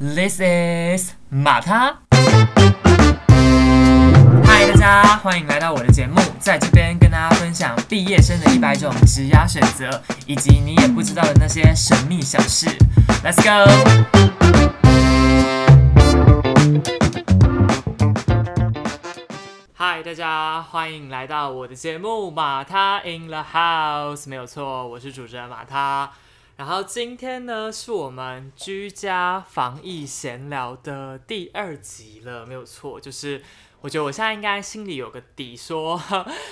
[0.00, 1.98] This is 马他。
[4.44, 12.68] 嗨，大家欢迎来到我的节目，在这边跟大家分享毕业生的一百种职涯选择，以及你也不知道的那些神秘小事。
[13.24, 13.68] Let's go！
[19.74, 26.08] 嗨，大家欢迎来到我的节目马他 in the house，没有错，我是主持人马他。
[26.58, 33.40] 然后今天呢，是我们居家防疫闲聊的第二集了，没有错，就是
[33.80, 36.02] 我觉得我现在应该心里有个底说，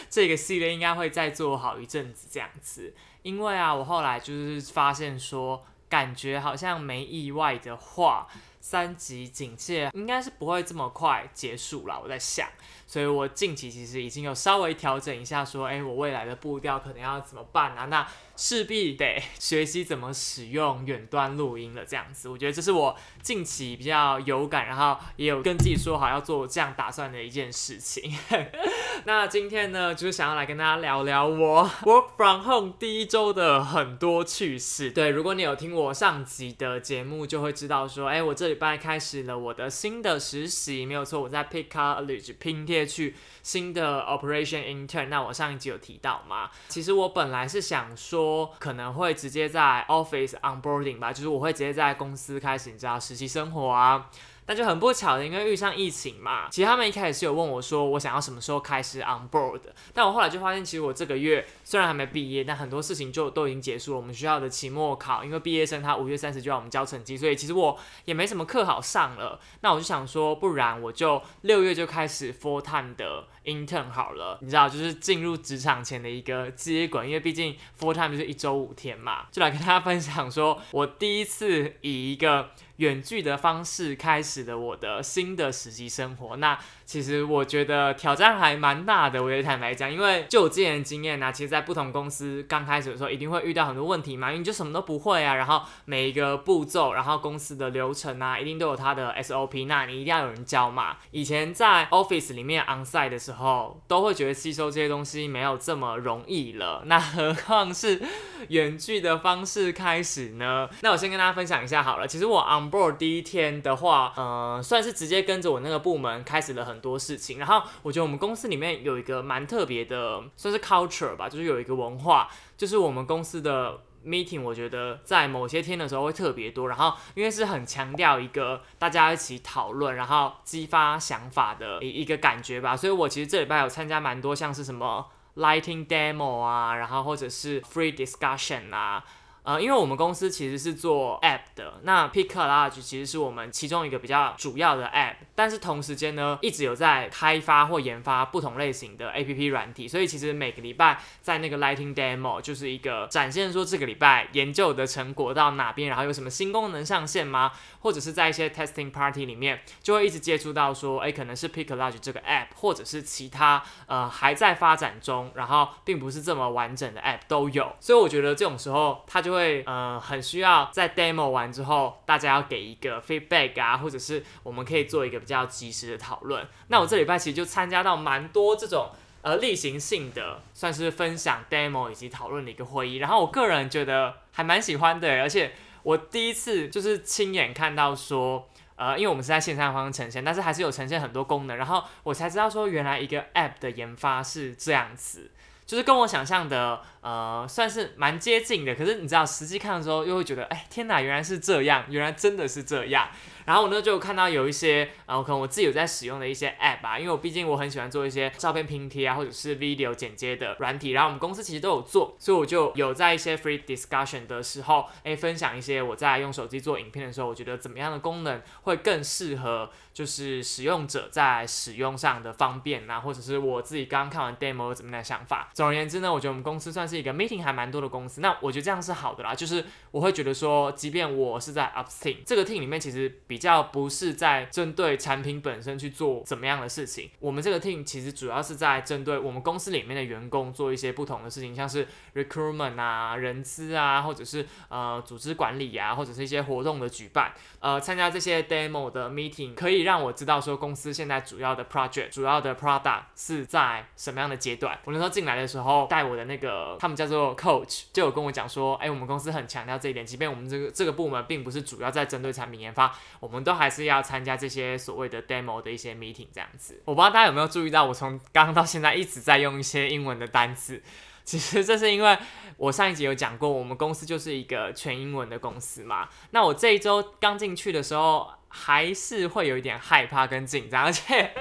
[0.09, 2.95] 这个系列应该会再做好一阵子这样子。
[3.23, 8.29] 因为啊，我后来就是发现说，感觉好像没意外的话，
[8.69, 12.01] 三级警戒应该是不会这么快结束了。
[12.03, 12.49] 我在想。
[12.89, 17.87] 所以我近期其实已经有稍微调整一下，说，哎，我未来的步调可能要怎么办啊？
[17.87, 18.07] 那
[18.37, 28.17] 势必得 学习怎么使用远端录音了，这样子，我觉得这是我近期比较有感，然后也有跟自己说好要做这样打算的一件事情。
[29.05, 34.93] 那今天呢，就是想要来跟大家聊聊我 work from home 第一周的很多趣事。
[34.93, 42.87] 对，如果你有听我上集的节目，就会知道说，哎，我这里拜开始了我的新的实习，没有错，我在 Pick College 拼贴。
[42.87, 46.51] 去新的 operation intern，那我上一集有提到嘛？
[46.69, 54.09] 其实我本来是想说，可能会直接在 office onboarding 吧，就是我会直接在公司开始，你知道实习生活啊。
[54.47, 59.61] 但就很不巧的，因为遇上疫情嘛，其实他们一开始是有问我说，我想要什么时候开始 on board。
[59.93, 63.97] 但我后来就发现，其实我这个月虽然还没毕业，但很多事情就都已经结束了。
[63.97, 69.41] 我们学校的期末考，因为毕业生他五月三十就要我们交成绩，所以其实我也没什么课好上了。
[69.63, 74.39] 那我就想说，不然我就六月就开始 full time 的 intern 好了。
[74.43, 82.51] 你知道，就是进入职场前的一个接管，因为毕竟 full time 就是一周五天嘛，就来跟大家分享说，我第一次以一个。
[82.77, 89.23] 远距的方式开始了我的新的实习生活，那其实我觉得挑战还蛮大的。
[89.23, 95.35] 我也坦白讲，因为就我之前的经验呢，其实，在不同公司刚开始的时候，一定会遇到很多问题嘛，因为你就什么都不会啊。
[95.35, 100.97] 然后每一个步骤，然后公司的流程啊，一定都有它的 SOP，那你一定要有人教嘛。
[101.11, 108.01] 以前在 Office 里面 onsite 的时候，都会觉得吸收这些东西没有这么容易了，那何况是
[108.49, 110.69] 远距的方式开始呢？
[110.83, 117.39] 那我先跟大家分享一下好了，其实我 on board 第一天的话，呃，算是直接跟着我那个部门开始了很很多事情。
[117.39, 126.69] 然后我觉得我们公司里面有一个蛮特别的，算是 culture 吧，就是有一个文化，就是我们公司的 meeting，我觉得在某些天的时候会特别多。
[126.69, 132.77] 然后因为是很强调一个大家一起讨论，然后激发想法的一一个感觉吧。
[132.77, 135.07] 所以我其实这礼拜有参加蛮多像是什么
[135.37, 139.03] lighting demo 啊，然后或者是 free discussion 啊。
[139.47, 157.53] 呃，因为我们公司其实是做 app 的，那 Pick Large 其实是我们其中一个比较主要的 app，但是同时间呢，一直有在开发或研发不同类型的 app 软体，所以其实每个礼拜在那个 Lighting Demo 就是一个展现说这个礼拜研究的成果到哪边，然后有什么新功能上线吗？
[157.79, 169.36] 或者是在一些 testing party 里面就会一直接触到说，哎，可能是 Pick Large 这个 app，或者是其他呃还在发展中，然后并不是这么完整的 app 都有，所以我觉得这种时候它就会。
[169.37, 176.45] 会呃很需要在 demo 完之后，大家要给一个 feedback 啊，或者是我们可以做一个比较及时的讨论。
[176.69, 178.91] 那我这礼拜其实就参加到蛮多这种
[179.23, 182.97] 呃例行性的，算是分享 demo 以及讨论的一个会议。
[182.97, 185.53] 然后我个人觉得还蛮喜欢的，而且
[185.83, 195.31] 我第一次就是亲眼看到说，呃，因为我们是在线上方式呈现，但是还是有呈现很多功能，然后我才知道说原来一个 app 的研发是这样子。
[195.67, 198.75] 就是跟我想象的，呃，算是蛮接近的。
[198.75, 203.09] 可是你知道，实际看的时候又会觉得，哎，天哪，原来是这样，原来真的是这样。
[203.47, 210.91] 然后我呢就看到有一些，呃，可能我自己有在使用的一些 app 吧，因为我毕竟我很喜欢做一些照片拼贴啊，或者是 video 剪接的软体。
[210.91, 225.51] 然后我们公司其实都有做，所以我就有在一些 free discussion 的时候，哎，分享一些我在用手机做影片的时候，我觉得怎么样的功能会更适合，就是使用者在使用上的方便啊，或者是我自己刚刚看完 demo 有怎么样的想法。
[225.55, 228.21] 总而言之呢，我觉得我们公司算是一个 meeting 还蛮多的公司。
[228.21, 247.31] 那我觉得这样是好的啦，就是我会觉得说，即便我是在 up team 这个 team 里面，其实比比较不是在针对产品本身去做怎么样的事情，我们这个 team 其实主要是在针对我们公司里面的员工做一些不同的事情，像是 recruitment 啊、人资啊，或者是呃组织管理啊，或者是一些活动的举办，
[247.67, 254.79] 呃，参加这些 demo 的 meeting，可以让我知道说公司现在主要的 project、主要的 product 是在什么样的阶段。
[254.85, 262.97] 我那时候进来的时候，带我的那个他们叫做 coach，就有跟我讲说，哎，我们公司很强调这一点，即便我们这个这个部门并不是主要在针对产品研发。
[263.19, 266.81] 我们都还是要参加这些所谓的 demo 的一些 meeting 这样子。
[266.85, 270.81] 我不知道大家有没有注意到，我从刚刚到现在一直在用一些英文的单词。
[271.29, 272.17] 其实这是因为
[272.57, 276.09] 我上一集有讲过，我们公司就是一个全英文的公司嘛。
[276.31, 281.33] 那我这一周刚进去的时候，还是会有一点害怕跟紧张，而且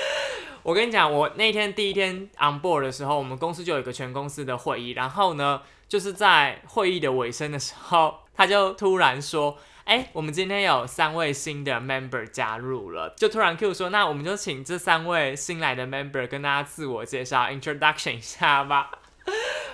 [0.62, 9.58] 我跟你讲，我那天第一天 on board 的时候，我们公司就有一个全公司的会议，然后呢，就是在会议的尾声的时候，他就突然说。
[9.84, 18.92] 哎，我们今天有三位新的 member 加入了，就突然 Q 说，那我们就请这三位新来的 member 跟大家自我介绍，introduction 一下吧。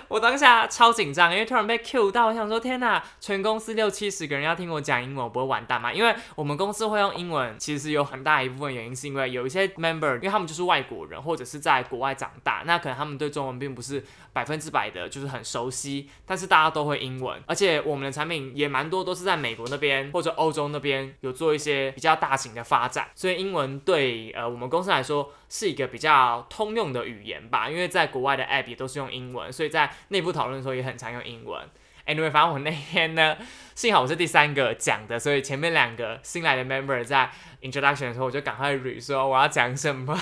[0.09, 5.93] 我当下超紧张，因为突然被 Q 到，我想说天哪，全公司六七十个人要听我讲英文，我不会完蛋吗？
[5.93, 14.03] 因为我们公司会用英文，其实有很大一部分原因是因为有一些 member，因为他们就是外国人或者是在国外长大，那可能他们对中文并不是
[14.33, 31.67] 百分之百的就是很熟悉，但是大家都会英文，而且我们的产品也蛮多都是在美国那边或者欧洲那边有做一些比较大型的发展，所以英文对呃我们公司来说是一个比较通用的语言吧，因为在国外的 app 也都是用英文，所以在内部讨论的时候也很常用英文。
[32.05, 33.37] Anyway，反正我那天呢，
[33.75, 37.29] 幸好我是第三个讲的，所以前面两个新来的 member 在
[37.61, 40.19] introduction 的时候，我就赶快 re 说我要讲什么。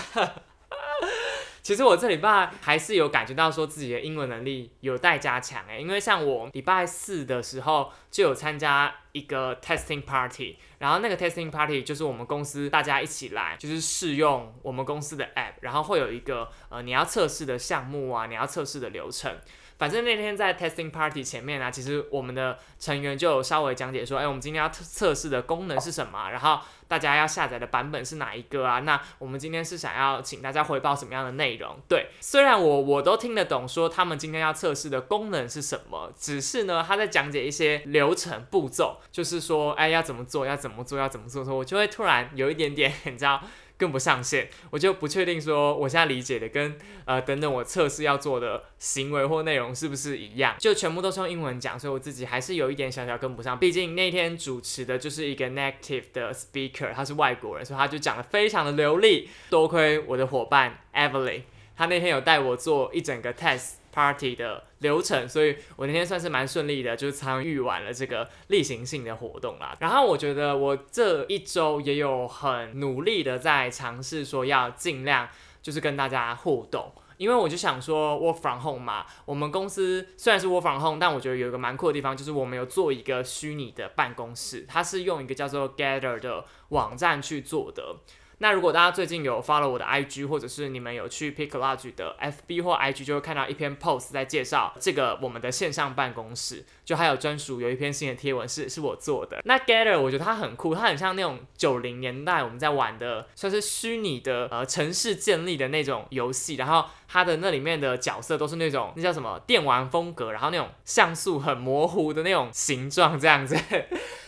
[1.68, 19.38] 其实我这礼拜还是有感觉到说自己的英文能力有待加强诶，因为像我礼拜四的时候就有参加一个 testing party，然后那个 testing party 就是我们公司大家一起来，就是试用我们公司的 app，然后会有一个呃你要测试的项目啊，你要测试的流程。
[19.77, 28.79] 反正那天在 testing party 前面啊，其实我们的成员就有稍微讲解说，哎，我们今天要测试的功能是什么，然后大家要下载的版本是哪一个啊？
[28.79, 31.77] 那我们今天是想要请大家汇报什么样的内容？
[31.88, 43.41] 对，虽然我我都听得懂说他们今天要测试的功能是什么，只是呢他在讲解一些流程步骤，就是说，哎，要怎么做，要怎么做，要怎么做的时候，我就会突然有一点点，你知道。
[43.77, 53.57] 更不上线，我就不确定说我现在理解的跟呃等等我测试要做的行为或内容是不是一样，就全部都是用英文讲，所以我自己还是有一点小小跟不上。
[53.59, 59.29] 毕竟那天主持的就是一个 native 的 speaker，他是外国人，所以他就讲的非常的流利。
[59.50, 61.44] 多亏我的伙伴 Evelyn，
[61.75, 63.75] 他那天有带我做一整个 test。
[63.97, 69.75] Party 的流程，所以我那天算是蛮顺利的，就是参与完了这个例行性的活动啦。
[69.79, 75.27] 然后我觉得我这一周也有很努力的在尝试说要尽量
[75.63, 87.95] 就是跟大家互动，因为我就想说 work from home 嘛，我们公司虽然是 work from home，但我觉得有一个蛮酷的地方，就是我们有做一个虚拟的办公室，它是用一个叫做 Gather 的网站去做的。
[88.39, 99.42] 那如果大家最近有 follow 我的 IG，或者是你们有去 Pick Lodge 的 FB 或 IG，就会看到一篇 post 在介绍这个我们的线上办公室，就还有专属有一篇新的贴文是是我做的。
[99.45, 106.86] 那 Gather 我觉得它很酷，它很像那种九零年代我们在玩的，算是虚拟的呃城市建立的那种游戏，然后。
[107.10, 113.56] 它的那里面的角色都是那种那叫什么电玩风格，然后那种像素很模糊的那种形状这样子。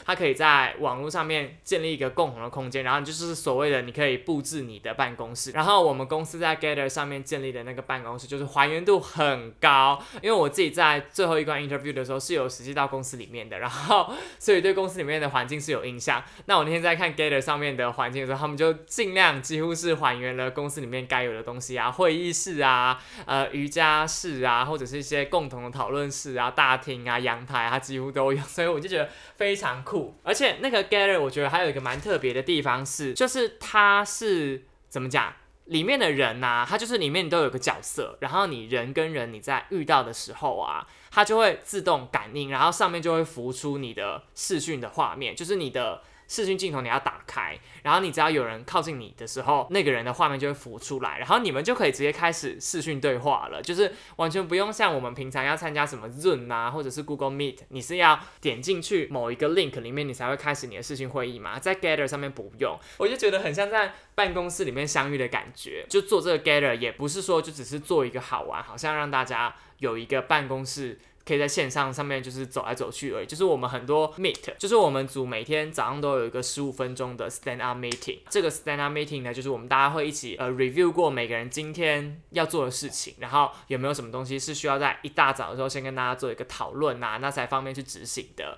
[0.09, 5.51] 它可以在网络上面建立一个共同的空间，然后就是所谓的你可以布置你的办公室。
[5.51, 16.23] 然后我们公司在 Gather 上面建立的那个办公室就是还原度很高，因为我自己在最后一关 interview 的时候是有实际到公司里面的，然后所以对公司里面的环境是有印象。
[16.47, 22.99] 那我那天在看 Gather 上面的环境的时候，他们就尽量几乎是还原了公司里面该有的东西啊，会议室啊。
[23.27, 29.07] 呃，瑜伽室啊，或者是一些共同的讨论室啊，大厅啊，阳台，它几乎都有，所以我就觉得
[29.37, 29.98] 非常酷。
[30.23, 35.33] 而且那个 Gather，我觉得还有一个蛮特别的地方是，就是它是怎么讲，
[35.65, 46.01] 里面的人呐，它就是里面都有个角色，然后你人跟人你在遇到的时候啊，它就会自动感应，然后上面就会浮出你的视讯的画面，就是你的。
[46.29, 70.99] 视讯镜头你要打开，然后你只要有人靠近你的时候，那个人的画面就会浮出来，然后你们就可以直接开始视讯对话了，就是完全不用像我们平常要参加什么 Zoom 啊，或者是 Google Meet，你是要点进去某一个 link 里面，你才会开始你的视讯会议嘛，在 Gather 上面不用，我就觉得很像在办公室里面相遇的感觉，就做这个 Gather 也不是说就只是做一个好玩，好像让大家有一个办公室。
[71.29, 78.17] 可以在线上上面就是走来走去而已，就是我们很多 meet，就是我们组每天早上都有一个十五分钟的 stand up meeting。
[78.31, 88.57] 这个 stand up meeting 呢，就是我们大家会一起呃 review 过每个人今天要做的事情，然后有没有什么东西是需要在一大早的时候先跟大家做一个讨论啊，那才方便去执行的。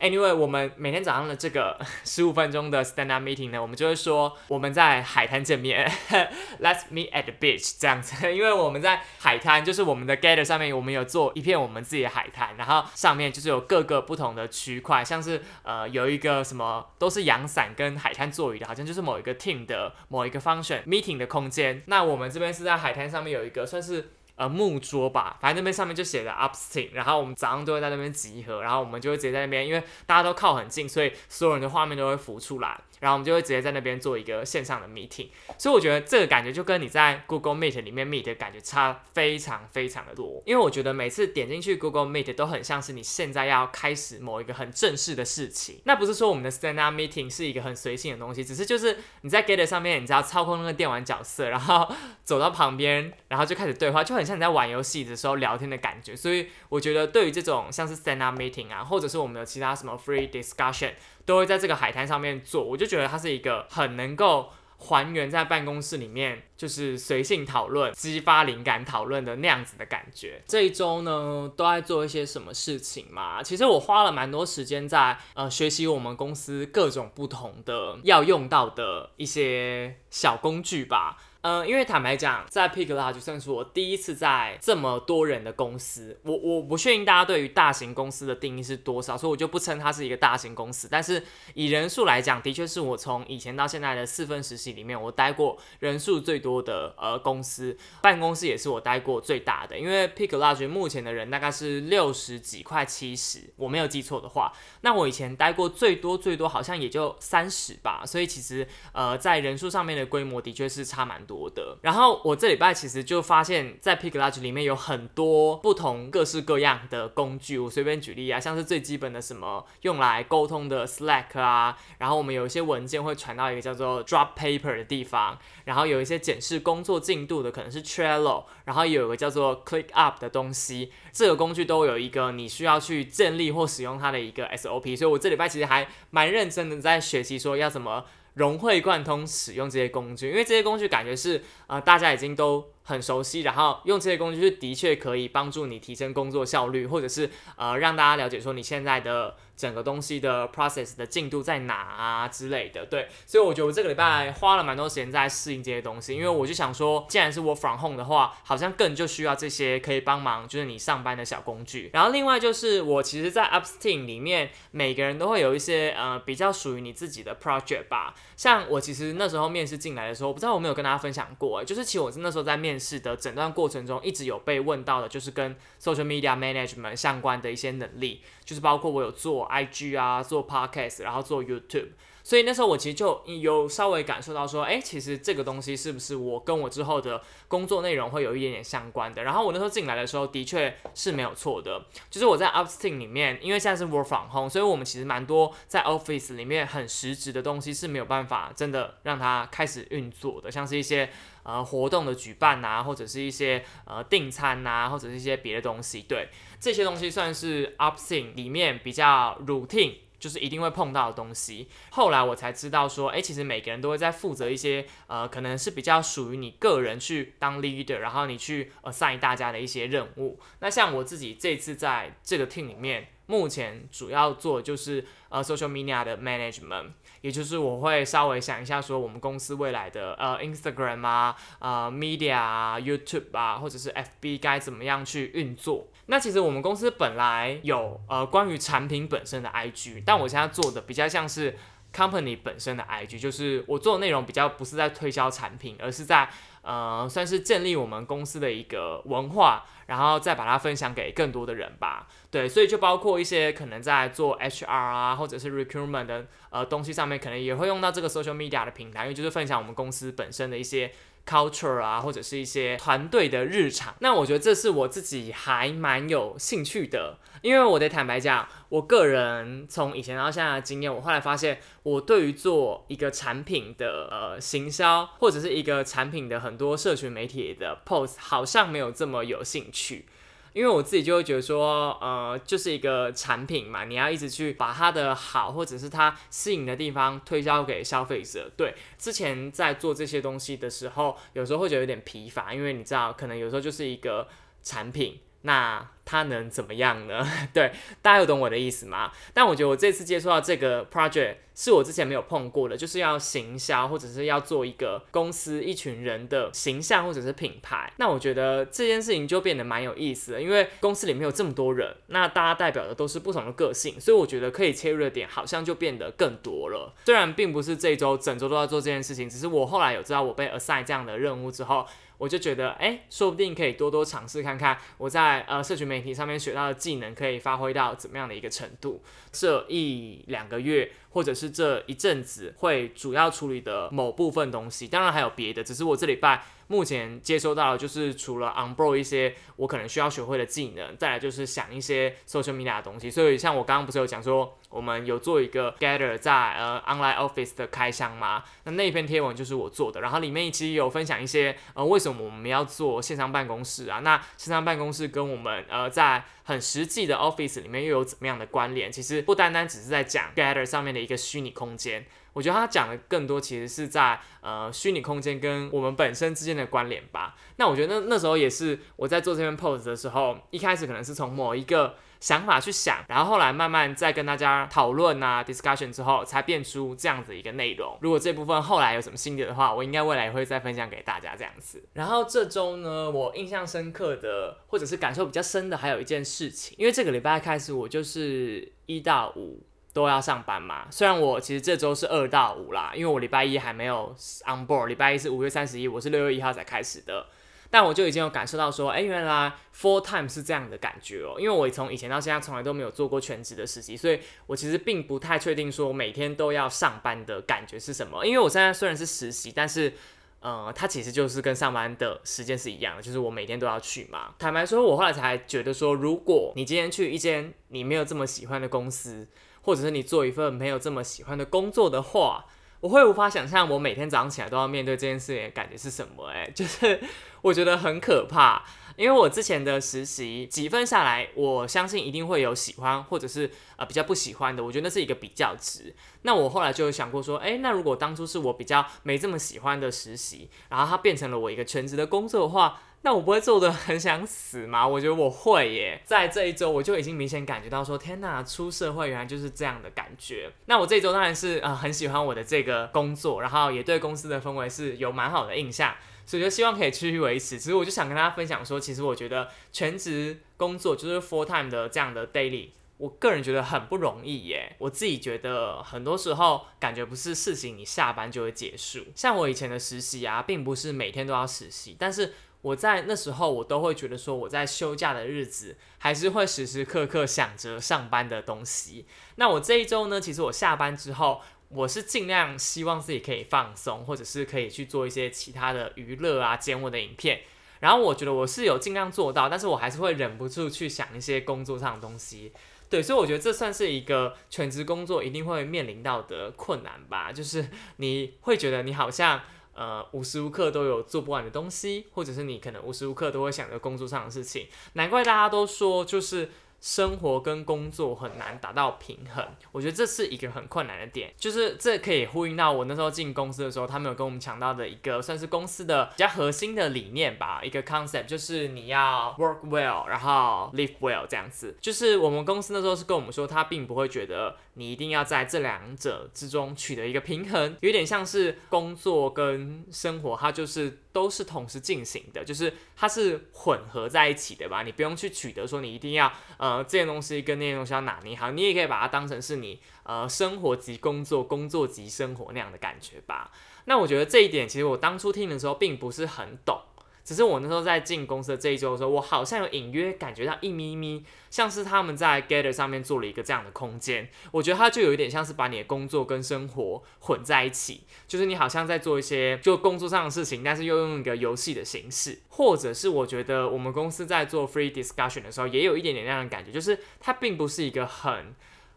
[0.00, 5.90] Anyway，我们每天早上的这个 十五分钟的 stand up meeting 呢，我们就会说我们在海滩见面，
[6.62, 21.82] Let's meet at the beach 这样子， 因为我们在海滩，就是我们的 gather 上面，我们有做一片我们自己的海滩，然后上面就是有各个不同的区块，像是呃有一个什么都是阳伞跟海滩座椅的，好像就是某一个 team 的某一个 function meeting 的空间。
[21.86, 24.10] 那我们这边是在海滩上面有一个算是。
[24.38, 32.80] 呃，木桌吧，反正那边上面就写着 upsting，然后我们早上都会在那边集合，然后我们就会直接在那边，因为大家都靠很近，所以所有人的画面都会浮出来。
[33.00, 40.42] 然后我们就会直接在那边做一个线上的 meeting，所以我觉得这个感觉就跟你在 Google Meet 里面 meet 的感觉差非常非常的多。
[40.46, 45.80] 因为我觉得每次点进去 Google Meet 都很像是你现在要开始某一个很正式的事情。
[45.84, 51.88] 那不是说我们的 stand up meeting 是一个很随性的东西，只是就是你在 Get 上面，你知道操控那个电玩角色，然后
[52.24, 56.16] 走到旁边，然后就开始对话，就很像你在玩游戏的时候聊天的感觉。
[56.16, 60.92] 所以我觉得对于这种像是 stand up meeting 啊，或者是我们的其他什么 free discussion。
[61.28, 70.42] 都会在这个海滩上面做，我就觉得它是一个很能够还原在办公室里面，就是随性讨论、激发灵感讨论的那样子的感觉。
[70.46, 73.42] 这一周呢，都在做一些什么事情嘛？
[73.42, 81.18] 其实我花了蛮多时间在呃学习我们公司各种不同的要用到的一些小工具吧。
[81.42, 86.18] 嗯，因为坦白讲，在 Pick Large 算是我第一次在这么多人的公司。
[86.24, 90.88] 我我不确定大家对于大型公司的定义是多少，所以我就不称它是一个大型公司。
[90.90, 91.22] 但是
[91.54, 97.78] 以人数来讲，的确是我从以前到现在的四份实习里面，我待过人数最多的呃公司。
[98.02, 104.52] 办公室也是我待过最大的，因为 Pick Large 目前的人大概是六十几块七十，我没有记错的话。
[104.80, 111.27] 那我以前待过最多最多好像也就三十吧，所以其实呃在人数上面的规模的确是差蛮。
[111.28, 117.58] 多的，然后我这礼拜其实就发现，在 Pick Large 里面有很多不同各式各样的工具。
[117.58, 134.96] 我随便举例啊，像是最基本的什么用来沟通的 Slack 啊，然后我们有一些文件会传到一个叫做 Drop Paper 的地方，然后有一些检视工作进度的可能是 Trello，然后有个叫做 Click Up 的东西，这个工具都有一个你需要去建立或使用它的一个 SOP。
[134.96, 138.06] 所以我这礼拜其实还蛮认真的在学习说要怎么。
[138.38, 149.36] 融会贯通使用这些工具，因为这些工具感觉是啊大家已经都很熟悉，然后用这些工具是的确可以帮助你提升工作效率，或者是呃让大家了解说你现在的。
[149.58, 161.90] 整个东西的 process 的进度在哪啊之类的，对，所以我觉得我这个礼拜花了蛮多时间在适应这些东西，因为我就想说，既然是我 from home 的话，好像更就需要这些可以帮忙，就是你上班的小工具。
[161.92, 168.14] 然后另外就是我其实，在 Upsteam 里面，每个人都会有一些呃比较属于你自己的 project 吧。
[168.36, 179.48] 像我其实那时候面试进来的时候，我不知道我没有跟大家分享过，就是其实我是那时候在面试的整段过程中，一直有被问到的，就是跟 social media management 相关的一些能力，就是包括我有做。
[179.48, 181.88] I G 啊，做 Podcast，然后做 YouTube，
[182.22, 189.22] 所以那时候我其实就有稍微感受到说，哎，其实这个东西是不是我跟我之后的工作内容会有一点点相关的？
[189.22, 201.08] 然后我那时候进来的时候，的确是没有错的，就是我在 Upsteam 里面，因为现在是 Work from Home，所以我们其实蛮多在 Office 里面很实质的东西是没有办法真的让它开始运作的，像是一些
[201.48, 206.28] 呃活动的举办啊，或者是一些呃订餐啊，或者是一些别的东西，对。
[206.60, 211.68] 这些东西算是 Upsing 里面比较 routine，就是一定会碰到的东西。
[211.90, 220.38] 后来我才知道说，哎，其实每个人都会在负责一些，呃，可能是比较属于你个人去当 leader，然后你去 assign 大家的一些任务。
[220.60, 223.08] 那像我自己这次在这个 team 里面。
[223.28, 226.86] 目前主要做就是呃 social media 的 management，
[227.20, 235.88] 也就是我会稍微想一下说我们公司未来的呃 Instagram 啊、呃 media 啊、YouTube 啊，或者是 FB 该怎么样去运作。
[236.06, 241.54] 那其实我们公司本来有呃关于产品本身的 IG，但我现在做的比较像是
[241.94, 246.26] company 本身的 IG，就是我做的内容比较不是在推销产品，而是在
[246.68, 249.64] 呃算是建立我们公司的一个文化。
[249.88, 260.92] 然后再把它分享给更多的人吧，对，所以就包括一些可能在做 HR 啊，或者是 recruitment 的呃东西上面，可能也会用到这个 social media 的平台，因为就是分享我们公司本身的一些。
[261.28, 280.06] Culture 啊，或者是一些团队的日常，那我觉得这是我自己还蛮有兴趣的，因为我得坦白讲，我个人从以前到现在的经验，我后来发现，我对于做一个产品的呃行销，或者是一个产品的很多社群媒体的 post，好像没有这么有兴趣。
[280.52, 288.50] 因为我自己就会觉得说，呃，就是一个产品嘛，你要一直去把它的好或者是它吸引的地方推销给消费者。
[288.56, 294.28] 对，之前在做这些东西的时候，有时候会觉得有点疲乏，因为你知道，可能有时候就是一个
[294.62, 295.88] 产品，那。
[296.08, 297.22] 他能怎么样呢？
[297.52, 299.12] 对，大家有懂我的意思吗？
[299.34, 307.92] 但我觉得我这次接触到这个 project 是我之前没有碰过的，就是要行销或者是要做一个公司一群人的形象或者是品牌。
[307.98, 316.94] 那我觉得这件事情就变得蛮有意思的，因为公司里面有这么多人，那大家代表的都是不同的个性，所以我觉得可以切入的点好像就变得更多了。
[317.04, 321.86] 虽然并不是这周整周都要做这件事情，只是我后来有知道我被 assign 这样的任务之后。
[322.18, 329.02] 我就觉得，哎，说不定可以多多尝试看看，我在呃社群媒体上面学到的技能可以发挥到怎么样的一个程度。
[329.30, 336.44] 这一两个月，或者是这一阵子，会主要处理的某部分东西，当然还有别的，只是我这礼拜。
[336.70, 343.10] 目前接收到的就是除了 onboard 一些我可能需要学会的技能，再来就是想一些 social media 的东西。
[343.10, 348.44] 所以像我刚刚不是有讲说，我们有做一个 gather 在呃 online office 的开箱吗？
[348.64, 354.00] 那那一篇贴文就是我做的，然后里面其实有分享一些呃为什么我们要做线上办公室啊？
[354.00, 358.92] 那线上办公室跟我们呃在很实际的 office 里面又有怎么样的关联？
[358.92, 362.06] 其实不单单只是在讲 gather 上面的一个虚拟空间。
[362.34, 367.34] 我觉得他讲的更多，其实是在呃虚拟空间跟我们本身之间的关联吧。
[367.56, 377.98] 那我觉得那那时候也是我在做这篇 post 的时候，一开始可能是从某一个想法去想，然后后来慢慢再跟大家讨论啊 discussion 之后，才变出这样子一个内容。
[378.02, 381.82] 如果这部分后来有什么心得的话，我应该未来也会再分享给大家这样子。
[381.94, 389.64] 然后这周呢，我印象深刻的或者是感受比较深的，还有一件事情，因为这个礼拜开始我就是一到五。
[389.92, 390.86] 都要上班嘛？
[390.90, 394.14] 虽然我其实这周是二到五啦，因为我礼拜一还没有
[394.46, 397.26] on board，礼拜一是五月三十一，我是六月一号才开始的。
[397.70, 401.36] 但我就已经有感受到说，哎，原来 full time 是这样的感觉哦。
[401.38, 408.24] 因为我从以前到现在从来都没有做过全职的实习，所以我其实并不太确定说每天都要上班的感觉是什么。
[408.24, 409.92] 因为我现在虽然是实习，但是
[410.40, 414.34] 呃，它其实就是跟上班的时间是一样的，就是我每天都要去嘛。
[414.38, 419.28] 坦白说，我后来才觉得说，如果你今天去一间你没有这么喜欢的公司，
[419.62, 422.46] 或者是你做一份没有这么喜欢的工作的话，
[422.80, 426.28] 我会无法想象我每天早上起来都要面对这件事情的感觉是什么。
[426.28, 427.00] 哎， 就是
[427.42, 428.62] 我觉得很可怕，
[428.96, 434.62] 因为我之前的实习几份下来，我相信一定会有喜欢或者是呃比较不喜欢的。
[434.62, 435.94] 我觉得那是一个比较值。
[436.22, 442.80] 那我后来就有想过说，哎，那如果当初是我比较没这么喜欢的实习，然后它变成了我一个全职的工作的话。
[443.02, 444.86] 那我不会做的很想死吗？
[444.86, 450.50] 我觉得我会耶，在这一周我就已经明显感觉到说，天哪，出社会原来就是这样的感觉。
[450.66, 455.94] 那我这一周当然是呃很喜欢我的这个工作，然后也对公司的氛围是有蛮好的印象，
[456.26, 457.56] 所以就希望可以继续维持。
[457.56, 464.74] 其实我就想跟大家分享说，其实我觉得全职工作就是 full time 的这样的 daily，我个人觉得很不容易耶。
[464.78, 472.34] 我自己觉得很多时候感觉不是事情你下班就会结束，像我以前的实习啊，并不是每天都要实习，但是。
[472.60, 479.06] 我在那时候，我都会觉得说，我在休假的日子，还是会时时刻刻想着上班的东西。
[479.36, 487.42] 那我这一周呢，其实我下班之后，我是尽量希望自己可以放松，或者是可以去做一些其他的娱乐啊，剪我的影片。
[487.78, 492.52] 然后我觉得我是有尽量做到，但是我还是会忍不住去想一些工作上的东西。
[492.90, 497.68] 对，所以我觉得这算是一个全职工作一定会面临到的困难吧，就是
[497.98, 499.40] 你会觉得你好像。
[499.78, 506.50] 呃，无时无刻都有做不完的东西，或者是你可能无时无刻都会想着工作上的事情，难怪大家都说就是。
[506.80, 521.76] 生活跟工作很难达到平衡，我觉得这是一个很困难的点，就是这可以呼应到我那时候进公司的时候，他们有跟我们强调的一个算是公司的比较核心的理念吧，一个 concept 就是你要 work well，然后 live well 这样子。
[521.80, 536.84] 就是我们公司那时候是跟我们说，他并不会觉得你一定要在这两者之中取得一个平衡，有点像是工作跟生活，它就是都是同时进行的，就是它是混合在一起的吧，你不用去取得说你一定要呃。
[536.84, 543.50] 这件东西跟那件东西要拿捏好，你也可以把它当成是你呃生活及工作、工作及生活那样的感觉吧。
[543.84, 546.80] 那我觉得这一点，其实我当初听的时候并不是很懂。
[547.28, 554.30] 只是我那时候在进公司的这一周的时候，我好像有隐约感觉到一咪咪，像是他们在 Gather 上面做了一个这样的空间。
[554.50, 562.38] 我觉得它就有一点像是把你的工作跟生活混在一起，就是你好像在做一些就工作上的事情，但是又用一个游戏的形式。
[562.48, 568.54] 或者是我觉得我们公司在做 Free Discussion 的时候，也有一点点那样的感觉，就是它并不是一个很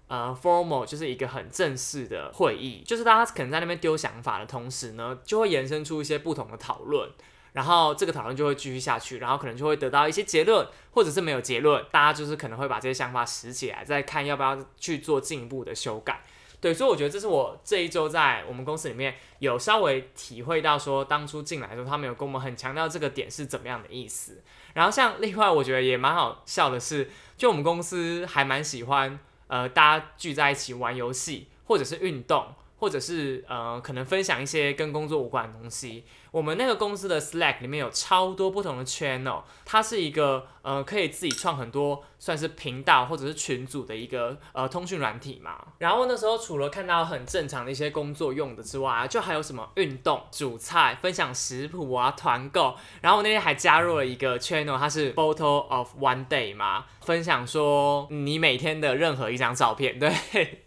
[0.07, 7.11] 呃 formal，就是一个很正式的会议，就是大家可能在那边丢想法的同时呢，就会延伸出一些不同的讨论。
[7.53, 16.23] 然后这个讨论就会继续下去，然后可能就会得到一些结论，或者是没有结论，大家就是可能会把这些想法拾起来，再看要不要去做进一步的修改。
[16.61, 24.43] 对，所以我觉得这是我这一周在我们公司里面有稍微体会到，说当初进来的时候，他们有跟我们很强调这个点是怎么样的意思。
[24.75, 32.53] 然后像另外我觉得也蛮好笑的是，就我们公司还蛮喜欢呃大家聚在一起玩游戏或者是运动。
[32.81, 36.03] 或者是呃，可能分享一些跟工作无关的东西。
[36.31, 45.63] 我们那个公司的 Slack 里面有超多不同的 channel，它是一个呃可以自己创很多算是频道或者是群组的一个呃通讯软体嘛。
[45.77, 52.75] 然后那时候除了看到很正常的一些工作用的之外，就还有什么运动、煮菜、分享食谱啊、团购。
[53.01, 60.63] 然后我那天还加入了一个 channel，它是 Photo of One Day 嘛，分享说你每天的任何一张照片，对。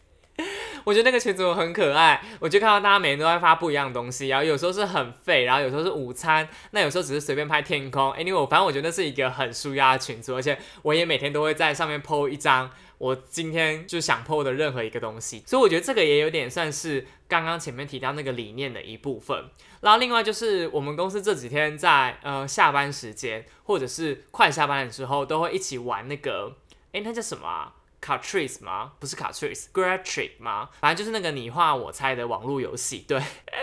[0.84, 8.12] 我觉得那个群组很可爱，我就看到大家每天都在发不一样的东西，然后有时候是很废，然后有时候是午餐，那有时候只是随便拍天空。
[8.12, 19.44] Anyway，我反正我觉得那是一个很舒压的群组，而且我也每天都会在上面 po 一张我今天就想 po 的任何一个东西，所以我觉得这个也有点算是刚刚前面提到那个理念的一部分。
[19.80, 26.56] 然后另外就是我们公司这几天在呃下班时间或者是快下班的时候，都会一起玩那个，
[26.92, 27.74] 哎，那叫什么啊？
[28.04, 28.92] 卡 trace 吗？
[29.00, 30.68] 不是卡 trace，grad trick 吗？
[30.78, 32.98] 反正就是那个你画我猜的网络游戏。
[33.08, 33.18] 对，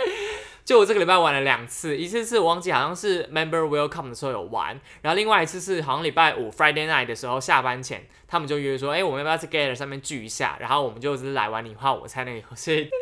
[0.66, 10.58] 就我这个礼拜玩了两次，一次是我忘记好像是 member welcome 的时候有玩，然后另外一次是好像礼拜五 Friday night 的时候下班前，他们就约说，哎，我们要不要在 Gather 上面聚一下？
[10.60, 12.90] 然后我们就是来玩你画我猜那个游戏。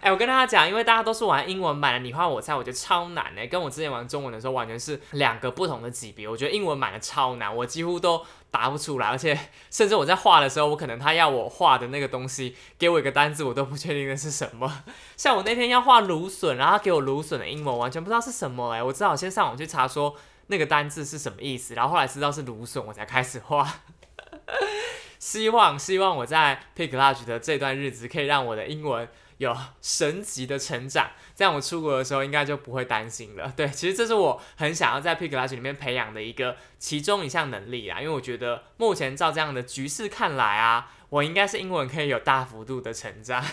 [0.00, 6.26] 哎，我跟大家讲，因为大家都是玩英文版的，你画我猜，我觉得超难哎，跟我之前玩中文的时候完全是两个不同的级别。
[6.26, 8.20] 我觉得英文版的超难，我几乎都
[8.52, 9.36] 答不出来，而且
[9.70, 14.84] 甚至我在画的时候，我可能他要我画的那个东西，给我一个单字，我都不确定那是什么。
[15.16, 20.14] 像我那天要画芦笋，然后他给我芦笋的英文，完全不知道是什么哎，我只好先上网去查说
[20.48, 23.66] 那个单字是什么意思，然后后来知道是芦笋，我才开始画。
[25.18, 29.08] 希望希望我在 Pick Large 的这段日子可以让我的英文。
[29.42, 33.52] 有神级的成长，这样我出国的时候应该就不会担心了。
[33.56, 43.44] 对，其实这是我很想要在 Pick Large 里面培养的一个其中一项能力啊，因为我觉得目前照这样的局势看来啊，我应该是英文可以有大幅度的成长。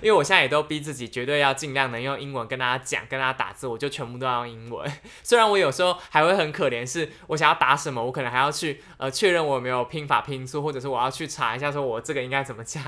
[0.00, 4.90] 因为我现在也都逼自己，绝对要尽量能用英文跟大家讲，跟大家打字，我就全部都要用英文。
[5.22, 12.82] 虽然我有时候还会很可怜，是我想要打什么，我可能还要去呃确认我有没有拼法拼错，或者是我要去查一下，说我这个应该怎么讲。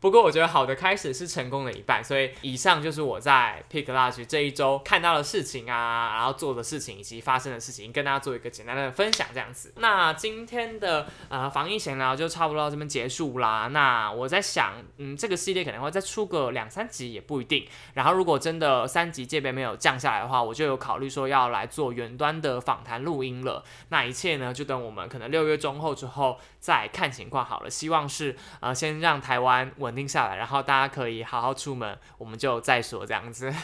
[0.00, 9.72] 不过我觉得好的开始是成功的一半，所以以上就是我在 Pick Large 这一周看到的事情啊，然后做的事情以及发生的事情，跟大家做一个简单的分享这样子。
[9.76, 13.68] 那今天的呃防疫闲聊就差不多到这边结束啦。
[13.72, 17.66] 那我在想，嗯，这个系列可能会再出个两三集也不一定。
[17.94, 23.64] 然后如果真的三级戒备没有降下来的话，我就有考虑说要来做远端的访谈录音了。
[23.88, 27.68] 那一切呢，就等我们可能六月中后之后再看情况好了。
[27.70, 33.50] 希望是呃先让台湾稳稳定下来，然后大家可以好好出门，我们就再说这样子。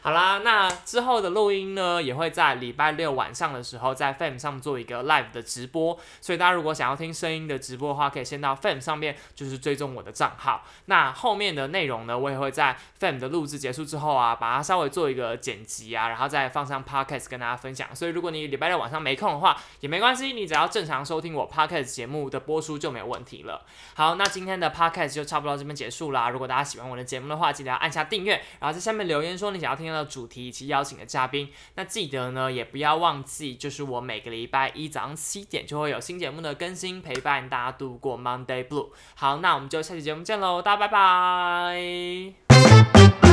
[0.00, 5.98] 好啦，那之后的录音呢，也会在礼拜六晚上的时候在 Fam 上做一个 live 的直播。
[6.20, 10.64] 所以大家如果想要听声音的直播的话，可以先到 Fam 上面就是追踪我的账号。
[10.86, 17.94] 那后面的内容呢，我也会在 Fam 的录制结束之后啊，把它稍微做一个剪辑啊，然后再放上 Podcast 跟大家分享。
[17.94, 23.66] 所以如果你礼拜六晚上没空的话，也没关系，你只要正常收听我 Podcast 节目的播出就没有问题了。
[23.94, 26.30] 好，那今天的 Podcast 就差不多到这边结束啦。
[26.30, 29.98] 如果大家喜欢我的节目的话，记得要按下订阅，然后在下面留言说你想要听到。
[29.98, 38.90] 的主题以及邀请的嘉宾，那记得呢，也不要忘记，就是我每个礼拜一早上七点就会有新节目的更新，陪伴大家度过 Monday Blue。
[39.16, 40.88] 好，那我们就下期节目见喽，大家拜
[42.46, 43.27] 拜。